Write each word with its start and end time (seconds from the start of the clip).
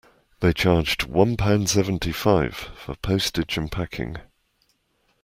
They 0.39 0.51
charged 0.51 1.03
one 1.03 1.37
pound 1.37 1.69
seventy-five 1.69 2.55
for 2.75 2.95
postage 2.95 3.55
and 3.55 3.71
packing 3.71 4.17